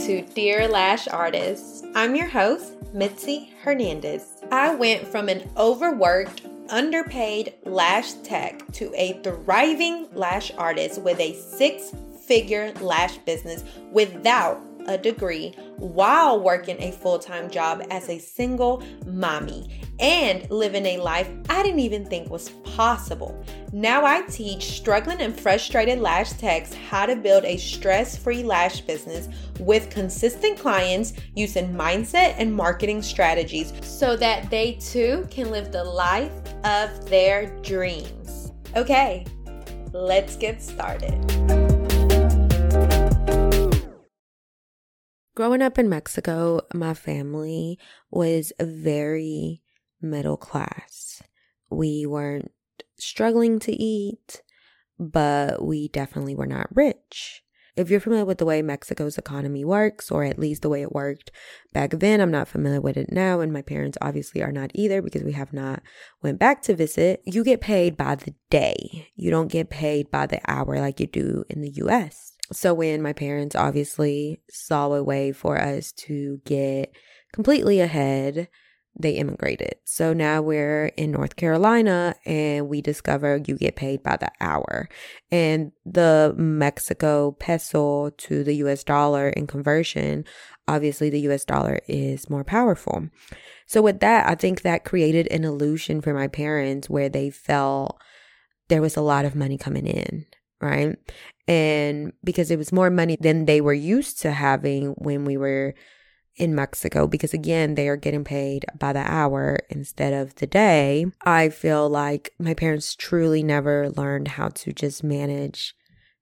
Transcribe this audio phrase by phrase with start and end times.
[0.00, 1.86] to Dear Lash Artist.
[1.94, 4.42] I'm your host, Mitsy Hernandez.
[4.52, 11.34] I went from an overworked, underpaid lash tech to a thriving lash artist with a
[11.34, 11.92] six
[12.26, 18.82] figure lash business without a degree while working a full time job as a single
[19.06, 23.42] mommy and living a life I didn't even think was possible.
[23.72, 28.80] Now I teach struggling and frustrated lash techs how to build a stress free lash
[28.82, 29.28] business
[29.60, 35.84] with consistent clients using mindset and marketing strategies so that they too can live the
[35.84, 36.32] life
[36.64, 38.52] of their dreams.
[38.76, 39.24] Okay,
[39.92, 41.14] let's get started.
[45.34, 47.78] Growing up in Mexico, my family
[48.10, 49.60] was very
[50.00, 51.22] middle class.
[51.70, 52.52] We weren't
[52.98, 54.42] struggling to eat,
[54.98, 57.42] but we definitely were not rich.
[57.76, 60.92] If you're familiar with the way Mexico's economy works, or at least the way it
[60.92, 61.30] worked
[61.74, 65.02] back then, I'm not familiar with it now, and my parents obviously are not either
[65.02, 65.82] because we have not
[66.22, 67.20] went back to visit.
[67.26, 69.10] You get paid by the day.
[69.14, 72.32] You don't get paid by the hour like you do in the US.
[72.50, 76.94] So when my parents obviously saw a way for us to get
[77.34, 78.48] completely ahead,
[78.98, 79.74] they immigrated.
[79.84, 84.88] So now we're in North Carolina and we discover you get paid by the hour.
[85.30, 90.24] And the Mexico peso to the US dollar in conversion,
[90.66, 93.08] obviously the US dollar is more powerful.
[93.66, 97.98] So with that, I think that created an illusion for my parents where they felt
[98.68, 100.24] there was a lot of money coming in,
[100.60, 100.96] right?
[101.46, 105.74] And because it was more money than they were used to having when we were
[106.36, 111.06] in Mexico because again, they are getting paid by the hour instead of the day.
[111.24, 115.74] I feel like my parents truly never learned how to just manage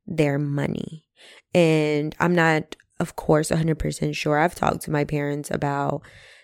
[0.06, 1.04] their money.
[1.52, 4.38] And I'm not, of course, 100% sure.
[4.38, 6.02] I've talked to my parents about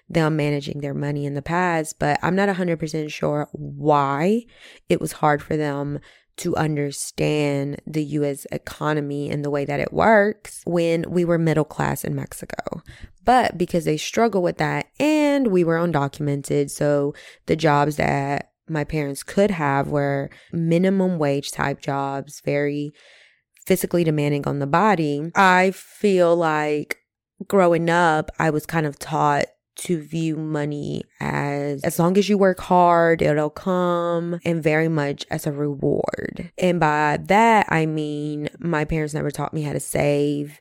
[0.08, 4.42] them managing their money in the past, but I'm not 100% sure why
[4.88, 6.00] it was hard for them
[6.40, 11.64] to understand the US economy and the way that it works when we were middle
[11.64, 12.82] class in Mexico.
[13.24, 17.14] But because they struggle with that and we were undocumented, so
[17.46, 22.92] the jobs that my parents could have were minimum wage type jobs, very
[23.66, 25.30] physically demanding on the body.
[25.34, 26.96] I feel like
[27.46, 29.46] growing up, I was kind of taught
[29.80, 35.26] to view money as as long as you work hard, it'll come and very much
[35.30, 36.52] as a reward.
[36.58, 40.60] And by that, I mean my parents never taught me how to save.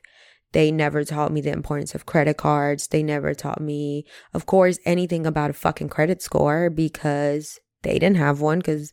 [0.52, 2.88] They never taught me the importance of credit cards.
[2.88, 4.04] They never taught me,
[4.34, 8.90] of course, anything about a fucking credit score because they didn't have one because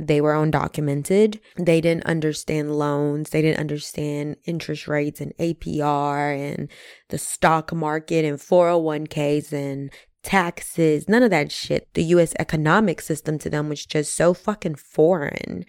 [0.00, 1.40] they were undocumented.
[1.56, 3.30] They didn't understand loans.
[3.30, 6.70] They didn't understand interest rates and APR and
[7.08, 9.90] the stock market and 401ks and
[10.22, 11.08] taxes.
[11.08, 11.88] None of that shit.
[11.94, 15.64] The US economic system to them was just so fucking foreign.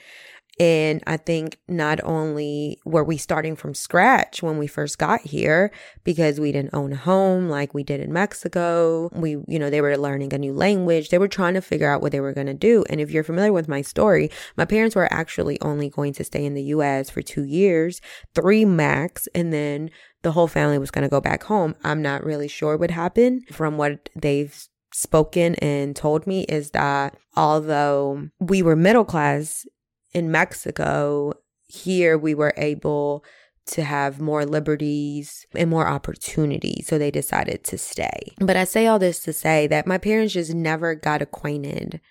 [0.59, 5.71] And I think not only were we starting from scratch when we first got here
[6.03, 9.09] because we didn't own a home like we did in Mexico.
[9.13, 11.09] We, you know, they were learning a new language.
[11.09, 12.83] They were trying to figure out what they were going to do.
[12.89, 16.45] And if you're familiar with my story, my parents were actually only going to stay
[16.45, 18.01] in the US for two years,
[18.35, 19.89] three max, and then
[20.23, 21.75] the whole family was going to go back home.
[21.85, 27.15] I'm not really sure what happened from what they've spoken and told me is that
[27.37, 29.65] although we were middle class
[30.13, 31.33] in Mexico,
[31.67, 33.23] here we were able
[33.67, 36.83] to have more liberties and more opportunity.
[36.85, 38.33] So they decided to stay.
[38.39, 42.01] But I say all this to say that my parents just never got acquainted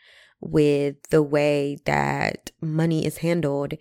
[0.40, 3.74] with the way that money is handled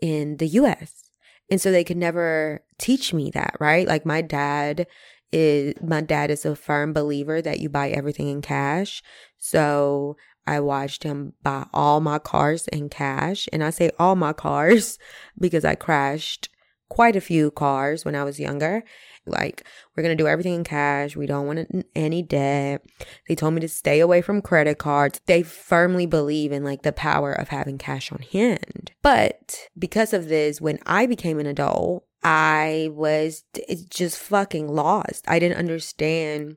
[0.00, 1.10] in the US.
[1.50, 3.86] And so they could never teach me that, right?
[3.86, 4.86] Like my dad
[5.32, 9.02] is my dad is a firm believer that you buy everything in cash.
[9.38, 10.16] So
[10.46, 13.48] I watched him buy all my cars in cash.
[13.52, 14.98] And I say all my cars
[15.38, 16.48] because I crashed
[16.88, 18.84] quite a few cars when I was younger.
[19.24, 21.16] Like, we're going to do everything in cash.
[21.16, 22.84] We don't want any debt.
[23.28, 25.20] They told me to stay away from credit cards.
[25.26, 28.92] They firmly believe in like the power of having cash on hand.
[29.00, 33.44] But because of this, when I became an adult, I was
[33.88, 35.24] just fucking lost.
[35.26, 36.56] I didn't understand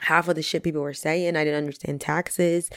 [0.00, 1.36] half of the shit people were saying.
[1.36, 2.68] I didn't understand taxes.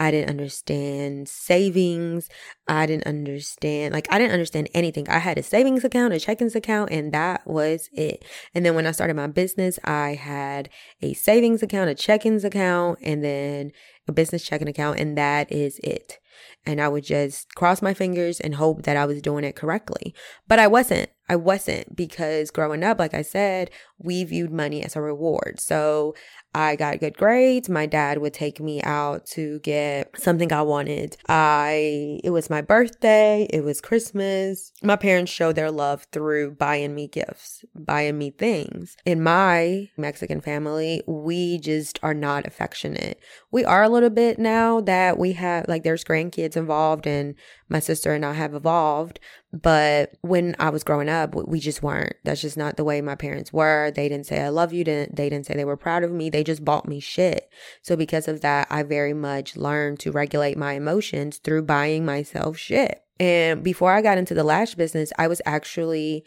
[0.00, 2.28] I didn't understand savings.
[2.66, 5.08] I didn't understand, like, I didn't understand anything.
[5.08, 8.24] I had a savings account, a checkings account, and that was it.
[8.54, 10.68] And then when I started my business, I had
[11.00, 13.72] a savings account, a checkings account, and then
[14.08, 16.18] a business checking account, and that is it.
[16.66, 20.14] And I would just cross my fingers and hope that I was doing it correctly.
[20.48, 21.10] But I wasn't.
[21.28, 25.58] I wasn't because growing up, like I said, we viewed money as a reward.
[25.58, 26.14] So
[26.54, 27.68] I got good grades.
[27.68, 31.16] My dad would take me out to get something I wanted.
[31.28, 34.72] I it was my birthday, it was Christmas.
[34.82, 38.96] My parents showed their love through buying me gifts, buying me things.
[39.04, 43.18] In my Mexican family, we just are not affectionate.
[43.50, 47.34] We are a little bit now that we have like there's grandkids involved and
[47.68, 49.20] my sister and I have evolved,
[49.52, 52.14] but when I was growing up, we just weren't.
[52.24, 53.92] That's just not the way my parents were.
[53.94, 54.84] They didn't say I love you.
[54.84, 56.30] They didn't say they were proud of me.
[56.30, 57.48] They just bought me shit.
[57.82, 62.56] So because of that, I very much learned to regulate my emotions through buying myself
[62.56, 63.02] shit.
[63.20, 66.24] And before I got into the lash business, I was actually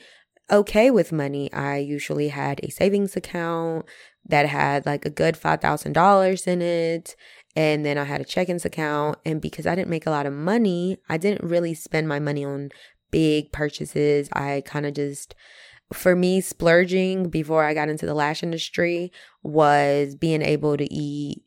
[0.50, 1.51] okay with money.
[1.51, 3.85] I usually had a savings account
[4.25, 7.15] that had like a good $5,000 in it.
[7.57, 9.18] And then I had a check-ins account.
[9.25, 12.45] And because I didn't make a lot of money, I didn't really spend my money
[12.45, 12.69] on
[13.09, 14.30] big purchases.
[14.31, 15.33] I kind of just,
[15.92, 19.12] for me, splurging before I got into the lash industry
[19.42, 21.42] was being able to eat,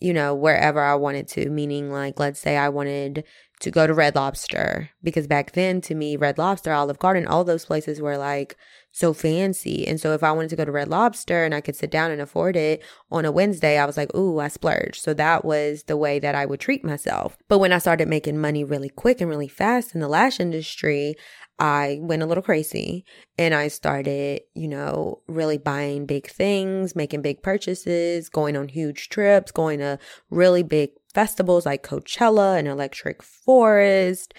[0.00, 1.50] you know, wherever I wanted to.
[1.50, 3.24] Meaning, like, let's say I wanted
[3.60, 7.44] to go to Red Lobster because back then, to me, Red Lobster, Olive Garden, all
[7.44, 8.56] those places were like
[8.92, 9.86] so fancy.
[9.86, 12.10] And so if I wanted to go to Red Lobster and I could sit down
[12.10, 15.02] and afford it on a Wednesday, I was like, ooh, I splurged.
[15.02, 17.36] So that was the way that I would treat myself.
[17.48, 21.16] But when I started making money really quick and really fast in the lash industry,
[21.58, 23.04] I went a little crazy
[23.36, 29.08] and I started, you know, really buying big things, making big purchases, going on huge
[29.08, 29.98] trips, going to
[30.30, 34.34] really big festivals like Coachella and Electric Forest.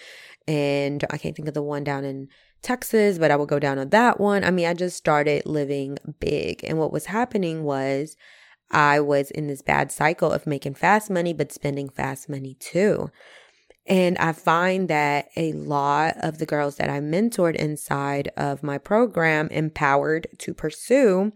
[0.48, 2.30] And I can't think of the one down in
[2.62, 4.44] Texas, but I would go down on that one.
[4.44, 6.64] I mean, I just started living big.
[6.64, 8.16] And what was happening was
[8.72, 13.10] I was in this bad cycle of making fast money, but spending fast money too.
[13.90, 18.78] And I find that a lot of the girls that I mentored inside of my
[18.78, 21.32] program, Empowered to Pursue,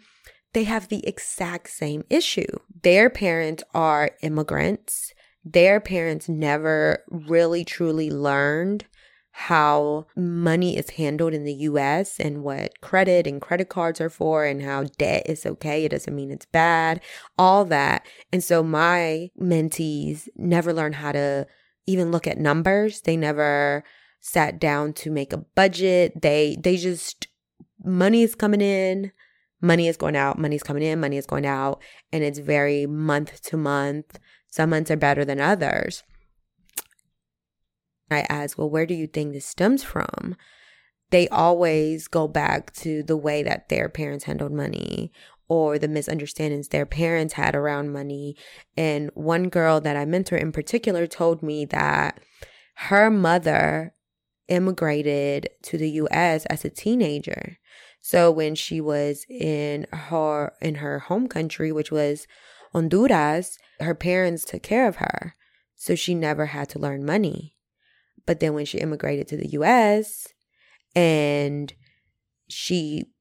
[0.54, 2.46] they have the exact same issue.
[2.84, 5.14] Their parents are immigrants.
[5.44, 8.86] Their parents never really truly learned
[9.32, 14.46] how money is handled in the US and what credit and credit cards are for
[14.46, 15.86] and how debt is okay.
[15.86, 17.02] It doesn't mean it's bad,
[17.36, 18.06] all that.
[18.32, 21.48] And so my mentees never learned how to
[21.86, 23.02] even look at numbers.
[23.02, 23.84] They never
[24.22, 26.22] sat down to make a budget.
[26.22, 27.28] They they just
[27.84, 29.12] money is coming in,
[29.62, 31.82] money is going out, money is coming in, money is going out,
[32.12, 34.20] and it's very month to month.
[34.48, 36.04] Some months are better than others.
[38.12, 40.36] I ask, well, where do you think this stems from?
[41.10, 45.12] They always go back to the way that their parents handled money
[45.54, 48.36] or the misunderstandings their parents had around money.
[48.76, 52.20] And one girl that I mentor in particular told me that
[52.90, 53.94] her mother
[54.48, 57.60] immigrated to the US as a teenager.
[58.02, 62.26] So when she was in her in her home country, which was
[62.72, 65.36] Honduras, her parents took care of her.
[65.76, 67.58] So she never had to learn money.
[68.26, 70.30] But then when she immigrated to the US
[70.96, 71.72] and
[72.50, 73.13] she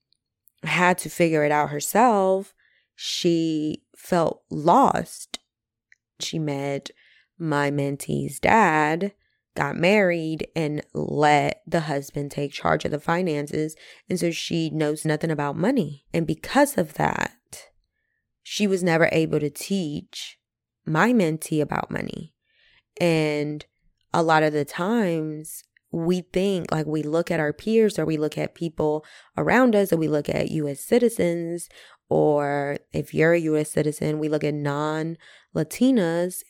[0.62, 2.54] had to figure it out herself,
[2.94, 5.38] she felt lost.
[6.20, 6.90] She met
[7.38, 9.12] my mentee's dad,
[9.56, 13.74] got married, and let the husband take charge of the finances.
[14.08, 16.04] And so she knows nothing about money.
[16.14, 17.68] And because of that,
[18.42, 20.38] she was never able to teach
[20.86, 22.34] my mentee about money.
[23.00, 23.64] And
[24.12, 28.16] a lot of the times we think like we look at our peers or we
[28.16, 29.04] look at people
[29.36, 31.68] around us or we look at US citizens
[32.08, 35.16] or if you're a US citizen, we look at non
[35.54, 36.42] Latinas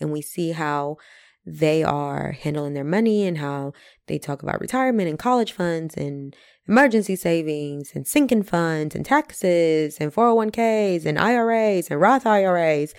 [0.00, 0.96] and we see how
[1.44, 3.72] they are handling their money and how
[4.08, 6.34] they talk about retirement and college funds and
[6.68, 12.94] emergency savings and sinking funds and taxes and 401ks and IRAs and Roth IRAs.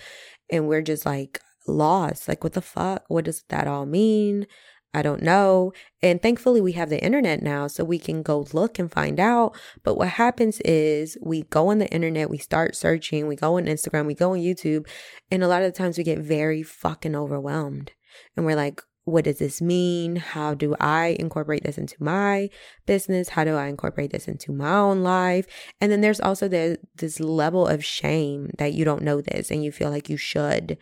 [0.50, 2.28] And we're just like, lost.
[2.28, 3.04] Like, what the fuck?
[3.08, 4.46] What does that all mean?
[4.94, 5.72] I don't know.
[6.02, 9.54] And thankfully, we have the internet now, so we can go look and find out.
[9.82, 13.66] But what happens is we go on the internet, we start searching, we go on
[13.66, 14.88] Instagram, we go on YouTube,
[15.30, 17.92] and a lot of the times we get very fucking overwhelmed.
[18.36, 20.16] And we're like, what does this mean?
[20.16, 22.50] How do I incorporate this into my
[22.86, 23.30] business?
[23.30, 25.46] How do I incorporate this into my own life?
[25.80, 29.64] And then there's also the, this level of shame that you don't know this and
[29.64, 30.78] you feel like you should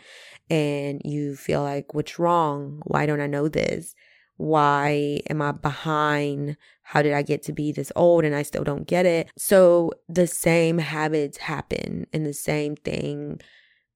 [0.50, 2.82] and you feel like, what's wrong?
[2.84, 3.94] Why don't I know this?
[4.36, 6.56] Why am I behind?
[6.82, 9.30] How did I get to be this old and I still don't get it?
[9.36, 13.40] So the same habits happen and the same thing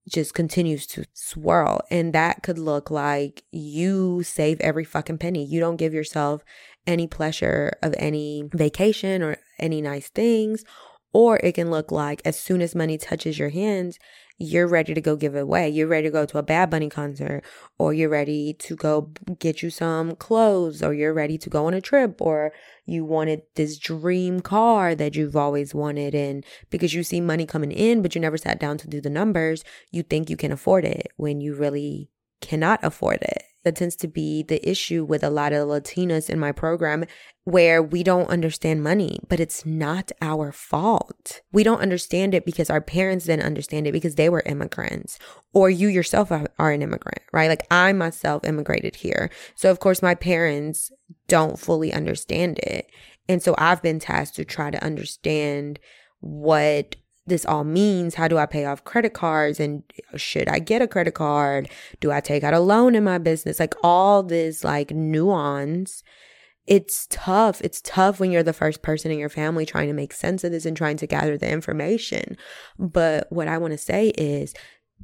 [0.09, 1.81] just continues to swirl.
[1.91, 5.45] And that could look like you save every fucking penny.
[5.45, 6.43] You don't give yourself
[6.87, 10.65] any pleasure of any vacation or any nice things.
[11.13, 13.99] Or it can look like as soon as money touches your hands,
[14.43, 15.69] you're ready to go give it away.
[15.69, 17.45] You're ready to go to a Bad Bunny concert,
[17.79, 21.75] or you're ready to go get you some clothes, or you're ready to go on
[21.75, 22.53] a trip, or
[22.87, 26.15] you wanted this dream car that you've always wanted.
[26.15, 29.11] And because you see money coming in, but you never sat down to do the
[29.11, 32.09] numbers, you think you can afford it when you really
[32.41, 33.45] cannot afford it.
[33.63, 37.05] That tends to be the issue with a lot of Latinas in my program
[37.45, 41.43] where we don't understand money, but it's not our fault.
[41.53, 45.19] We don't understand it because our parents didn't understand it because they were immigrants,
[45.53, 47.51] or you yourself are an immigrant, right?
[47.51, 49.31] Like I myself immigrated here.
[49.57, 50.91] So, of course, my parents
[51.29, 52.87] don't fully understand it.
[53.29, 55.79] And so I've been tasked to try to understand
[56.21, 56.97] what
[57.31, 58.15] this all means.
[58.15, 59.59] How do I pay off credit cards?
[59.59, 59.83] And
[60.17, 61.71] should I get a credit card?
[62.01, 63.59] Do I take out a loan in my business?
[63.59, 66.03] Like all this like nuance
[66.71, 67.61] it's tough.
[67.63, 70.53] It's tough when you're the first person in your family trying to make sense of
[70.53, 72.37] this and trying to gather the information.
[72.79, 74.55] But what I want to say is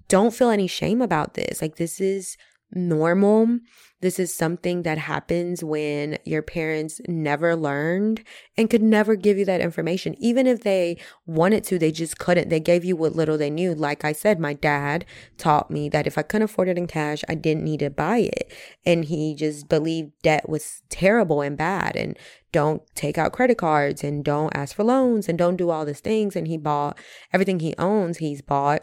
[0.08, 1.60] don't feel any shame about this.
[1.60, 2.36] Like, this is
[2.72, 3.58] normal.
[4.02, 8.22] This is something that happens when your parents never learned
[8.56, 10.14] and could never give you that information.
[10.18, 12.50] Even if they wanted to, they just couldn't.
[12.50, 13.74] They gave you what little they knew.
[13.74, 15.06] Like I said, my dad
[15.38, 18.18] taught me that if I couldn't afford it in cash, I didn't need to buy
[18.18, 18.52] it.
[18.84, 22.18] And he just believed debt was terrible and bad and
[22.52, 26.00] don't take out credit cards and don't ask for loans and don't do all these
[26.00, 26.36] things.
[26.36, 26.98] And he bought
[27.32, 28.82] everything he owns, he's bought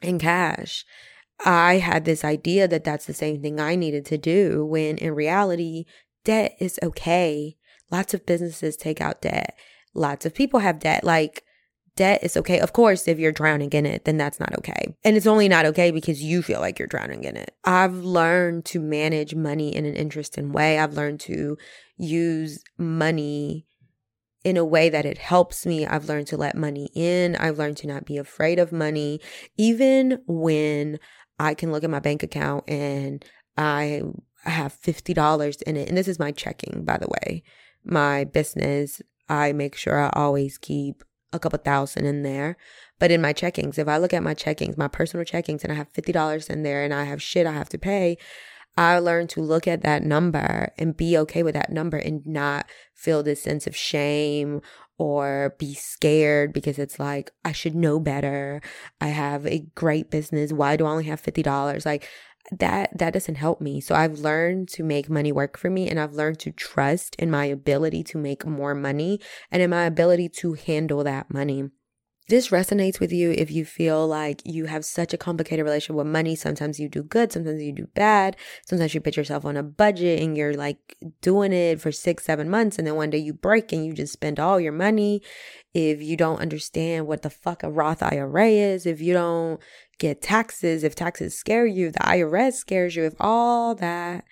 [0.00, 0.86] in cash.
[1.44, 5.14] I had this idea that that's the same thing I needed to do when in
[5.14, 5.84] reality,
[6.24, 7.56] debt is okay.
[7.90, 9.56] Lots of businesses take out debt.
[9.94, 11.04] Lots of people have debt.
[11.04, 11.44] Like,
[11.96, 12.60] debt is okay.
[12.60, 14.94] Of course, if you're drowning in it, then that's not okay.
[15.04, 17.54] And it's only not okay because you feel like you're drowning in it.
[17.64, 20.78] I've learned to manage money in an interesting way.
[20.78, 21.56] I've learned to
[21.96, 23.66] use money
[24.44, 25.86] in a way that it helps me.
[25.86, 27.34] I've learned to let money in.
[27.36, 29.20] I've learned to not be afraid of money,
[29.56, 30.98] even when
[31.38, 33.24] I can look at my bank account and
[33.56, 34.02] I
[34.44, 35.88] have $50 in it.
[35.88, 37.42] And this is my checking, by the way.
[37.84, 41.02] My business, I make sure I always keep
[41.32, 42.56] a couple thousand in there.
[42.98, 45.76] But in my checkings, if I look at my checkings, my personal checkings, and I
[45.76, 48.16] have $50 in there and I have shit I have to pay,
[48.78, 52.70] I learned to look at that number and be okay with that number and not
[52.94, 54.60] feel this sense of shame
[54.98, 58.62] or be scared because it's like, I should know better.
[59.00, 60.52] I have a great business.
[60.52, 61.84] Why do I only have $50?
[61.84, 62.08] Like,
[62.52, 63.80] that that doesn't help me.
[63.80, 67.30] So I've learned to make money work for me and I've learned to trust in
[67.30, 69.20] my ability to make more money
[69.50, 71.68] and in my ability to handle that money
[72.28, 76.06] this resonates with you if you feel like you have such a complicated relationship with
[76.06, 76.36] money.
[76.36, 78.36] Sometimes you do good, sometimes you do bad.
[78.66, 82.50] Sometimes you put yourself on a budget and you're like doing it for six, seven
[82.50, 85.22] months, and then one day you break and you just spend all your money.
[85.72, 89.60] If you don't understand what the fuck a Roth IRA is, if you don't
[89.98, 94.24] get taxes, if taxes scare you, the IRS scares you, if all that,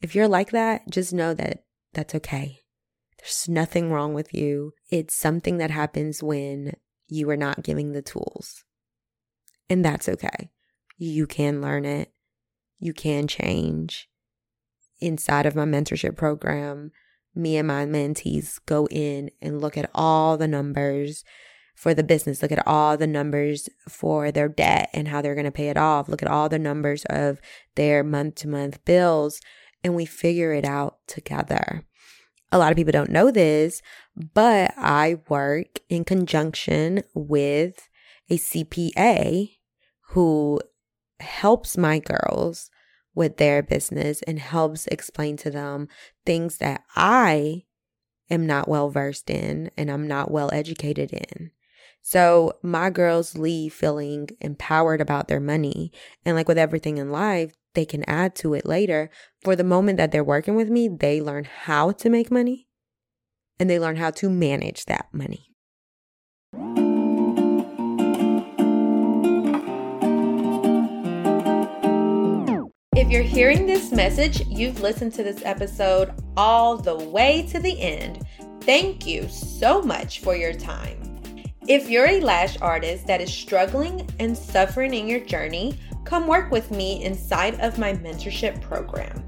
[0.00, 2.60] if you're like that, just know that that's okay.
[3.18, 4.72] There's nothing wrong with you.
[4.88, 6.72] It's something that happens when
[7.10, 8.64] you are not giving the tools.
[9.68, 10.50] And that's okay.
[10.96, 12.12] You can learn it.
[12.78, 14.08] You can change.
[15.00, 16.92] Inside of my mentorship program,
[17.34, 21.24] me and my mentees go in and look at all the numbers
[21.74, 25.44] for the business, look at all the numbers for their debt and how they're going
[25.46, 27.40] to pay it off, look at all the numbers of
[27.74, 29.40] their month to month bills,
[29.82, 31.84] and we figure it out together.
[32.52, 33.80] A lot of people don't know this,
[34.34, 37.88] but I work in conjunction with
[38.28, 39.56] a CPA
[40.10, 40.60] who
[41.20, 42.70] helps my girls
[43.14, 45.88] with their business and helps explain to them
[46.24, 47.64] things that I
[48.30, 51.50] am not well versed in and I'm not well educated in.
[52.02, 55.92] So my girls leave feeling empowered about their money.
[56.24, 59.10] And like with everything in life, they can add to it later.
[59.42, 62.69] For the moment that they're working with me, they learn how to make money
[63.60, 65.46] and they learn how to manage that money.
[72.96, 77.80] If you're hearing this message, you've listened to this episode all the way to the
[77.80, 78.26] end.
[78.62, 81.20] Thank you so much for your time.
[81.68, 86.50] If you're a lash artist that is struggling and suffering in your journey, come work
[86.50, 89.22] with me inside of my mentorship program.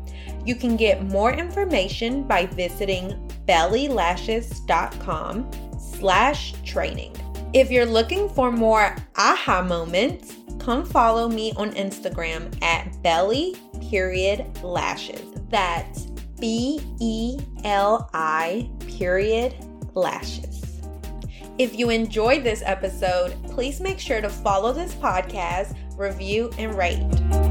[0.44, 7.14] You can get more information by visiting belilashes.com slash training.
[7.52, 13.54] If you're looking for more aha moments, come follow me on Instagram at beli
[13.90, 15.20] period lashes.
[15.50, 16.04] That's
[16.40, 19.54] B E L I period
[19.94, 20.80] lashes.
[21.58, 27.41] If you enjoyed this episode, please make sure to follow this podcast, review, and rate.